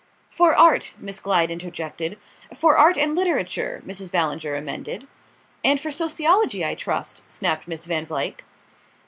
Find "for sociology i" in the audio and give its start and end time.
5.79-6.73